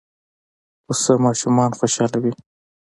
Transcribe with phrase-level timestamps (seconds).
[0.85, 2.31] پسه ماشومان خوشحالوي.